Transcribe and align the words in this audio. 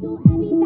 do 0.00 0.20
anything. 0.30 0.57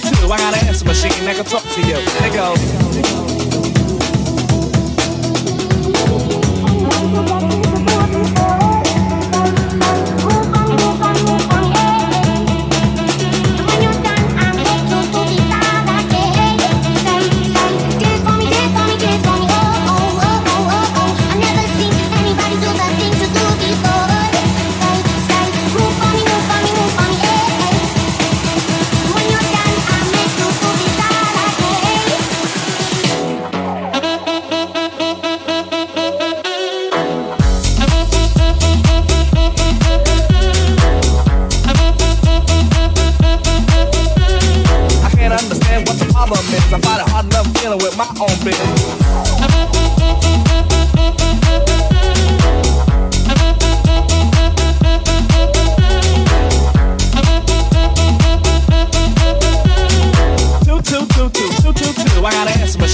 too. 0.00 0.26
I 0.26 0.38
got 0.38 0.54
an 0.56 0.68
answer 0.68 0.84
machine 0.84 1.24
that 1.24 1.36
can 1.36 1.44
talk 1.44 1.62
to 1.62 1.80
you. 1.82 1.96
They 2.20 2.30
goes. 2.34 2.89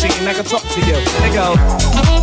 I 0.05 0.35
can 0.35 0.45
talk 0.45 0.63
to 0.63 0.81
you. 0.81 0.95
They 1.21 1.33
go. 1.33 2.16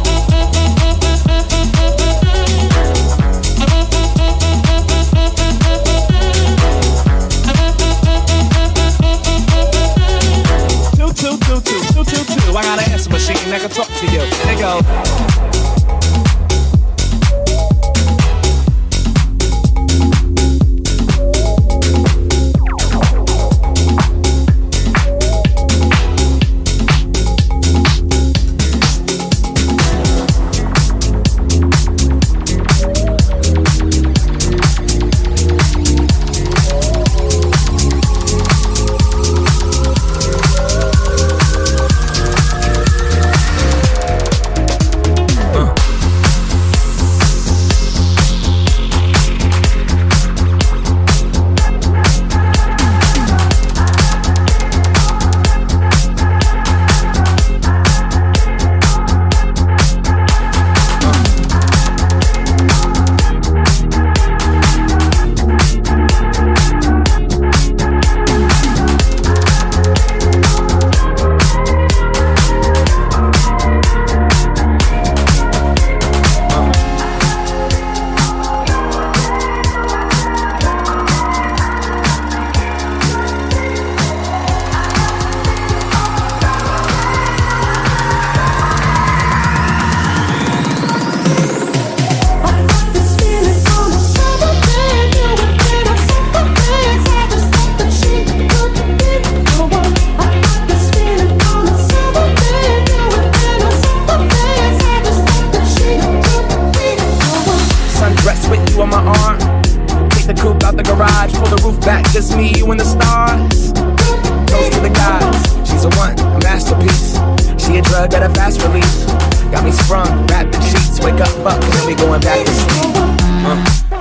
Got 118.04 118.30
a 118.30 118.34
fast 118.36 118.62
release. 118.62 119.06
Got 119.50 119.64
me 119.64 119.72
sprung, 119.72 120.28
wrapped 120.28 120.54
sheets, 120.62 121.00
wake 121.00 121.20
up, 121.20 121.30
fuck, 121.42 121.60
then 121.60 121.88
we 121.88 121.96
going 121.96 122.22
back 122.22 122.46
to 122.46 122.54
sleep. 122.54 122.94
Uh, 123.42 123.58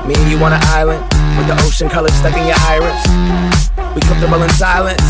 me 0.07 0.15
and 0.15 0.31
you 0.31 0.37
on 0.45 0.53
an 0.53 0.61
island 0.75 1.01
with 1.39 1.47
the 1.47 1.57
ocean 1.65 1.89
color 1.89 2.11
stuck 2.11 2.37
in 2.37 2.47
your 2.47 2.59
iris. 2.69 3.01
We 3.95 4.03
comfortable 4.03 4.43
in 4.43 4.51
silence, 4.51 5.01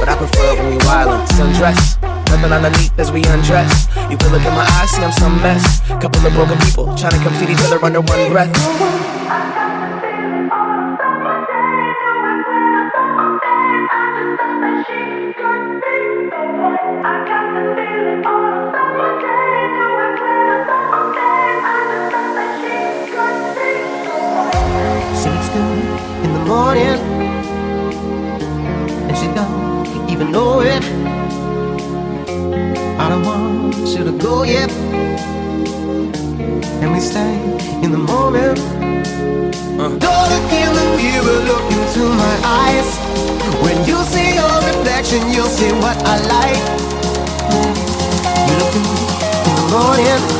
but 0.00 0.08
I 0.08 0.16
prefer 0.16 0.56
when 0.56 0.72
we 0.72 0.78
wildin'. 0.82 1.26
Sundress, 1.36 2.00
nothing 2.02 2.50
underneath 2.50 2.98
as 2.98 3.12
we 3.12 3.22
undress. 3.24 3.86
You 4.10 4.16
can 4.16 4.32
look 4.32 4.42
in 4.42 4.54
my 4.54 4.66
eyes, 4.80 4.90
see 4.90 5.02
I'm 5.04 5.12
some 5.12 5.40
mess. 5.42 5.80
Couple 6.00 6.26
of 6.26 6.32
broken 6.32 6.58
people 6.58 6.86
trying 6.96 7.12
to 7.12 7.22
complete 7.22 7.50
each 7.50 7.62
other 7.66 7.78
under 7.84 8.00
one 8.00 8.30
breath. 8.30 9.19
morning. 26.50 26.98
And 29.06 29.16
she 29.16 29.28
don't 29.38 30.10
even 30.10 30.32
know 30.32 30.60
it. 30.60 30.82
I 33.02 33.06
don't 33.08 33.24
want 33.24 33.76
you 33.94 34.02
to 34.10 34.14
go 34.26 34.42
yet. 34.42 34.70
And 36.82 36.88
we 36.92 36.98
stay 36.98 37.34
in 37.84 37.92
the 37.92 38.02
moment. 38.14 38.58
Uh. 39.78 39.90
Don't 40.06 40.26
look 40.32 40.50
in 40.62 40.70
the 40.78 40.86
mirror, 40.98 41.38
look 41.50 41.66
into 41.76 42.02
my 42.24 42.34
eyes. 42.62 42.88
When 43.64 43.78
you 43.88 43.98
see 44.12 44.34
your 44.40 44.56
reflection, 44.70 45.20
you'll 45.32 45.54
see 45.60 45.72
what 45.84 45.96
I 46.14 46.16
like. 46.34 46.62
You 48.48 48.54
look 48.60 48.74
in 48.78 49.54
the 49.60 49.66
morning. 49.76 50.39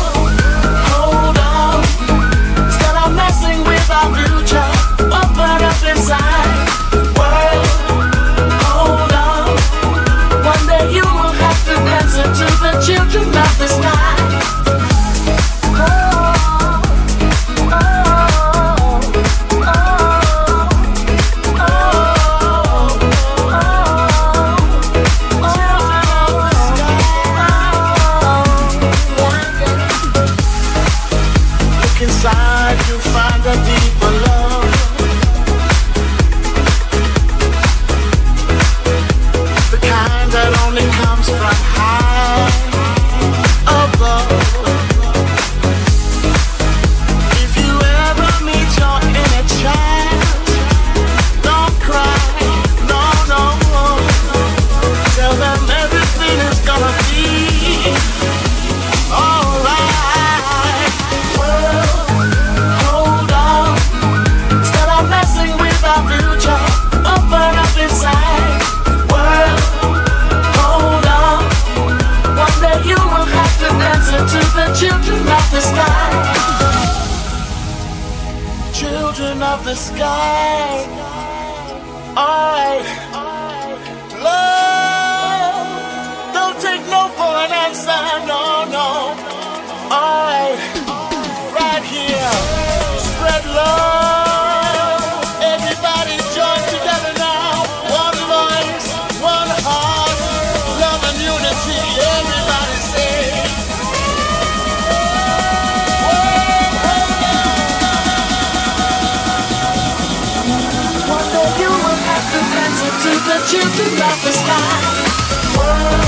the 114.01 114.31
sky. 114.31 116.00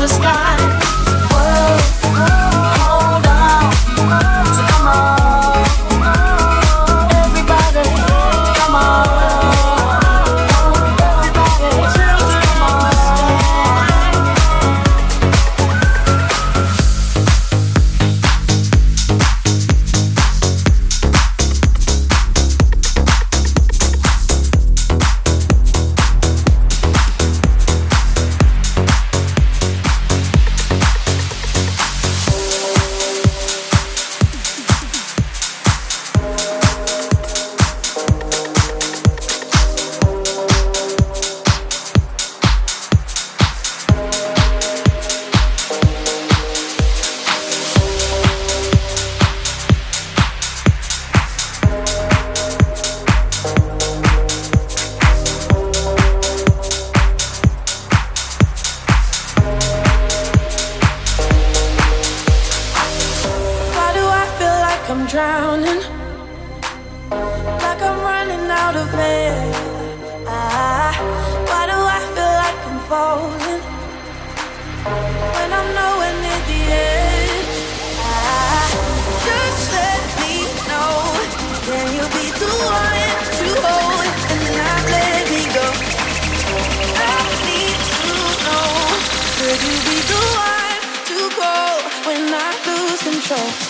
superstar. 0.00 0.39
Control? 93.30 93.69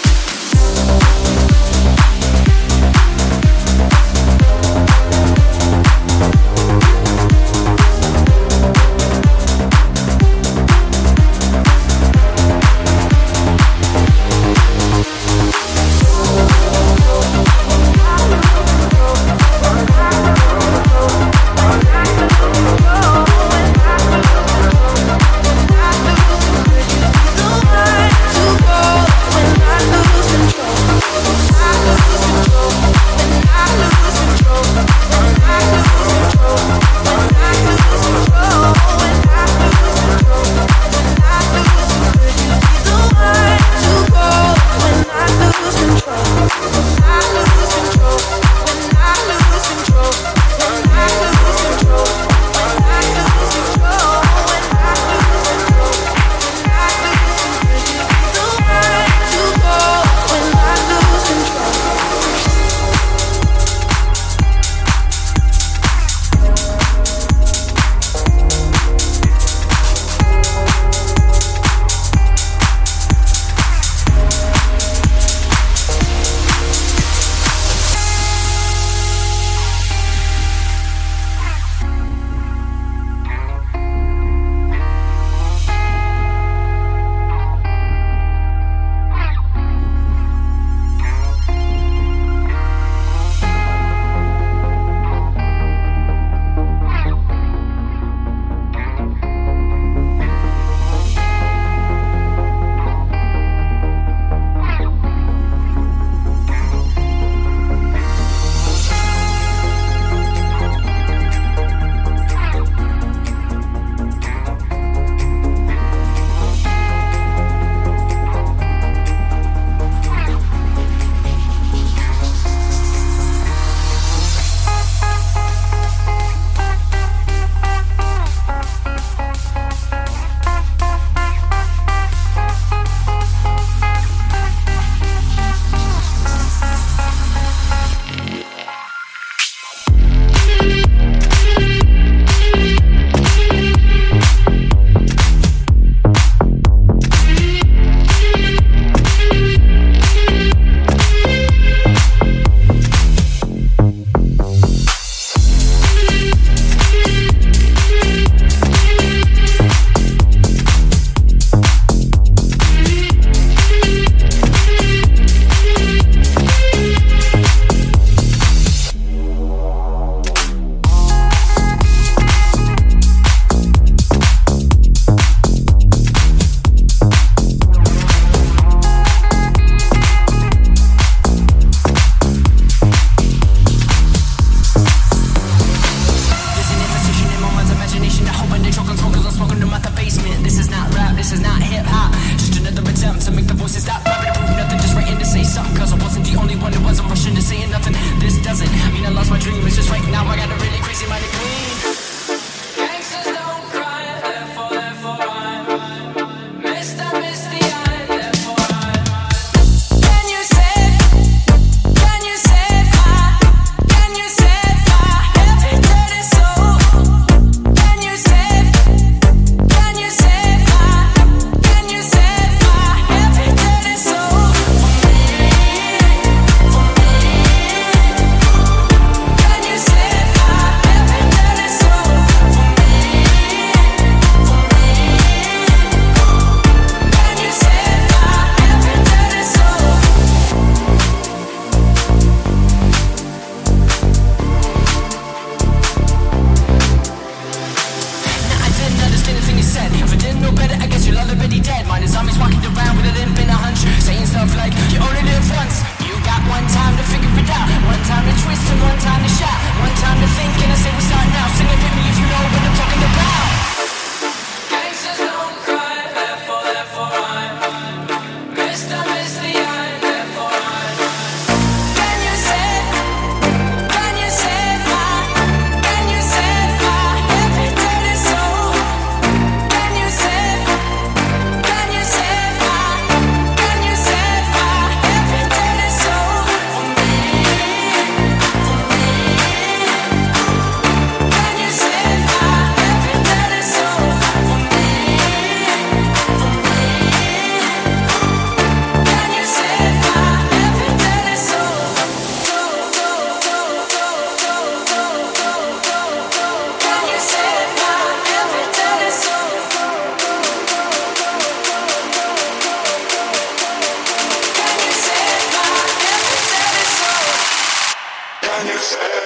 Yes. 318.93 319.20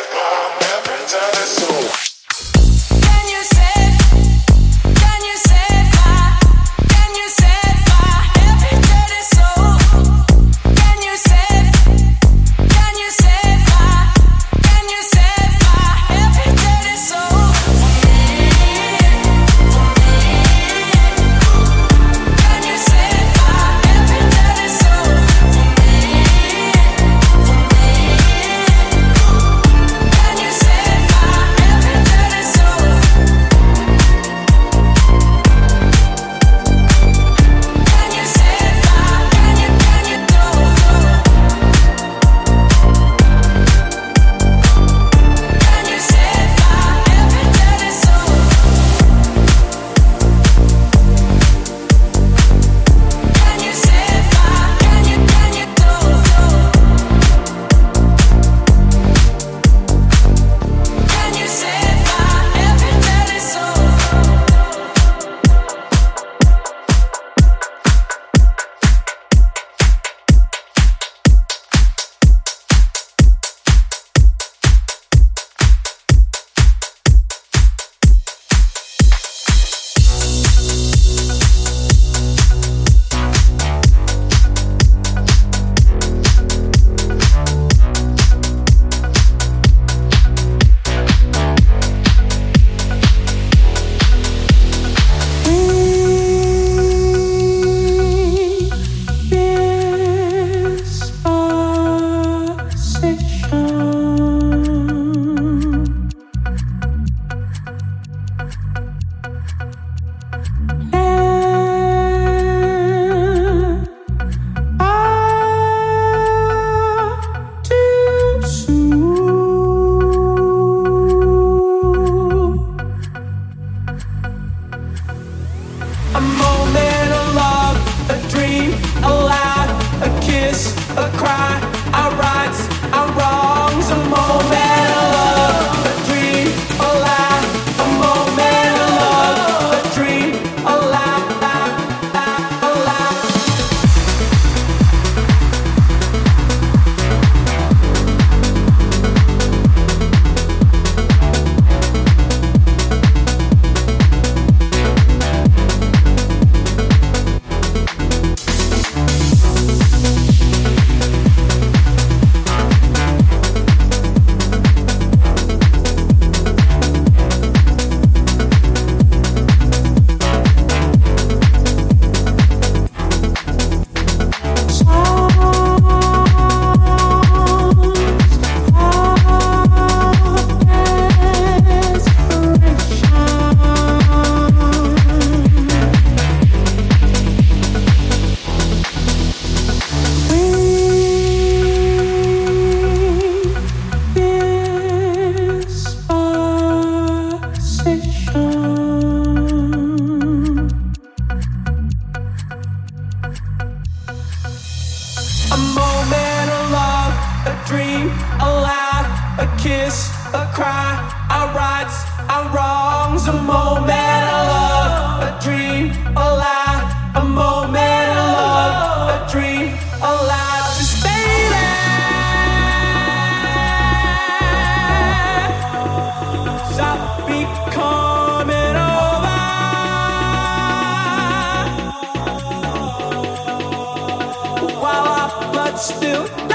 still 235.77 236.54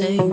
Say. 0.00 0.29